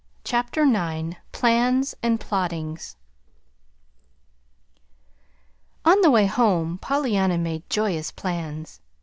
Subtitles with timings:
[0.23, 2.95] CHAPTER IX PLANS AND PLOTTINGS
[5.85, 8.81] On the way home Pollyanna made joyous plans.